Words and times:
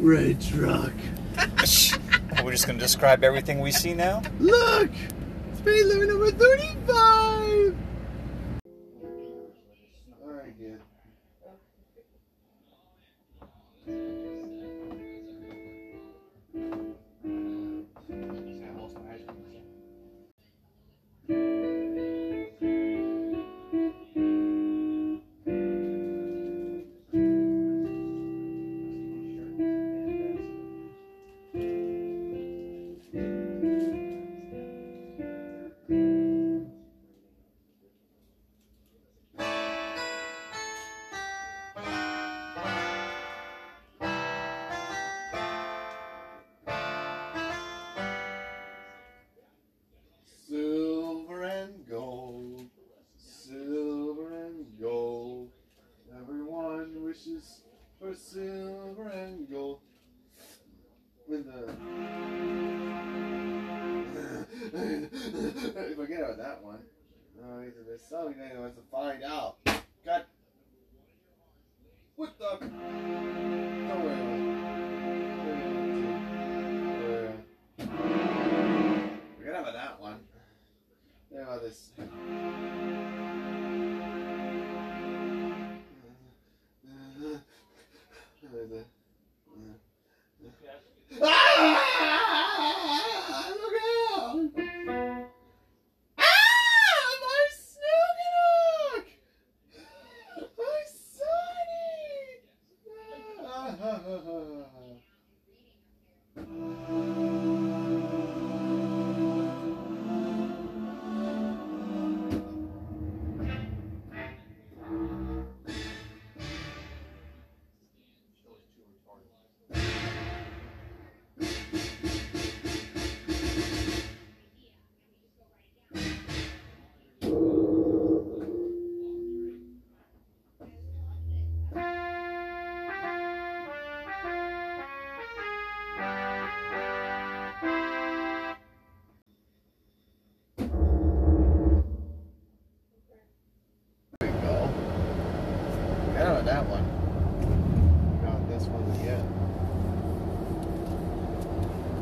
Red 0.00 0.40
truck. 0.40 0.92
We're 2.42 2.52
just 2.52 2.66
going 2.66 2.78
to 2.78 2.84
describe 2.84 3.22
everything 3.22 3.60
we 3.60 3.70
see 3.70 3.92
now. 3.92 4.22
Look! 4.38 4.90
Speed 5.58 5.84
limit 5.84 6.08
number 6.08 6.30
35! 6.30 6.59
Wishes 57.10 57.62
for 57.98 58.14
silver 58.14 59.08
and 59.08 59.50
gold. 59.50 59.80
With 61.28 61.44
the 61.44 61.66
forget 65.96 66.20
about 66.20 66.38
that 66.38 66.62
one. 66.62 66.78
No, 67.40 67.62
he's 67.64 67.74
a 67.88 67.98
song 67.98 68.34
that 68.38 68.56
wants 68.56 68.76
to 68.76 68.82
find 68.92 69.24
out. 69.24 69.56
God, 70.04 70.24
what 72.14 72.38
the? 72.38 72.44
Oh 72.44 73.98
wait, 74.06 74.22
wait. 75.46 75.66
wait. 77.08 77.88
Forget 79.36 79.60
about 79.60 79.72
that 79.72 80.00
one. 80.00 80.20
Forget 81.28 81.42
about 81.42 81.60
this. 81.62 81.90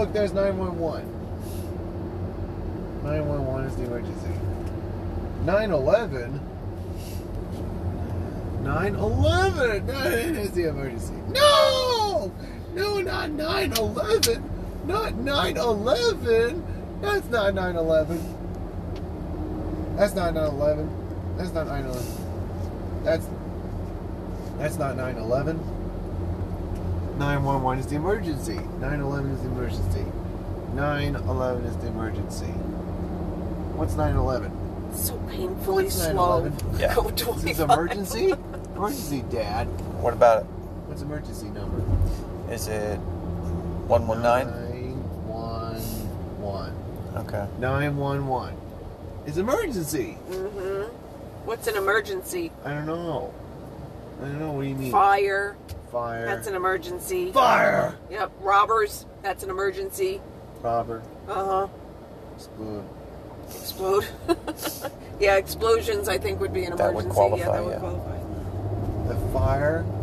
Look, 0.00 0.12
there's 0.14 0.32
911. 0.32 1.04
911 3.04 3.66
is 3.66 3.76
the 3.76 3.84
emergency. 3.84 4.32
911? 5.44 6.40
911 8.62 10.36
is 10.36 10.52
the 10.52 10.68
emergency. 10.70 11.12
No! 11.28 12.32
No, 12.72 13.00
not 13.02 13.28
911. 13.28 14.42
Not 14.86 15.16
911. 15.16 16.64
That's 17.02 17.28
not 17.28 17.52
911. 17.52 19.96
That's 19.98 20.14
not 20.14 20.32
911. 20.32 20.88
That's 21.36 21.52
not 21.52 21.66
911. 21.66 23.04
That's 23.04 23.26
that's 24.56 24.78
not 24.78 24.96
911. 24.96 25.60
911 27.20 27.78
is 27.80 27.86
the 27.86 27.96
emergency. 27.96 28.54
911 28.80 29.30
is 29.32 29.42
the 29.42 29.48
emergency. 29.48 30.04
911 30.74 31.64
is 31.66 31.76
the 31.76 31.88
emergency. 31.88 32.46
What's 33.76 33.94
911? 33.94 34.50
So 34.96 35.18
painfully 35.28 35.84
What's 35.84 35.96
slow. 35.96 36.44
911? 36.48 36.80
Yeah. 36.80 36.94
Go 36.94 37.08
Is 37.08 37.42
this 37.42 37.58
emergency? 37.68 38.30
emergency, 38.74 39.22
Dad. 39.30 39.66
What 40.00 40.14
about 40.14 40.44
it? 40.44 40.46
What's 40.88 41.02
emergency 41.02 41.50
number? 41.50 41.82
Is 42.50 42.68
it 42.68 42.96
119? 42.96 45.04
911. 45.28 46.74
Okay. 47.16 47.46
911. 47.60 48.56
It's 49.26 49.36
emergency. 49.36 50.16
Mm 50.30 50.50
hmm 50.52 50.96
What's 51.44 51.66
an 51.66 51.76
emergency? 51.76 52.50
I 52.64 52.72
don't 52.72 52.86
know. 52.86 53.34
I 54.22 54.24
don't 54.24 54.38
know. 54.38 54.52
What 54.52 54.62
do 54.62 54.68
you 54.68 54.74
mean? 54.74 54.90
Fire. 54.90 55.54
Fire. 55.90 56.24
That's 56.24 56.46
an 56.46 56.54
emergency. 56.54 57.32
Fire! 57.32 57.96
Yep. 58.10 58.30
Robbers. 58.40 59.06
That's 59.22 59.42
an 59.42 59.50
emergency. 59.50 60.20
Robber. 60.62 61.02
Uh 61.28 61.44
huh. 61.44 61.68
Explode. 62.36 62.84
Explode. 63.48 64.06
yeah, 65.20 65.36
explosions 65.36 66.08
I 66.08 66.18
think 66.18 66.40
would 66.40 66.52
be 66.52 66.64
an 66.64 66.76
That 66.76 66.94
would 66.94 67.06
emergency. 67.06 67.38
yeah, 67.38 67.44
qualify, 67.44 67.52
that 67.52 67.64
would 67.64 67.72
yeah. 67.72 67.78
qualify. 67.78 69.08
The 69.08 69.32
fire. 69.32 69.84
fire, 69.84 69.99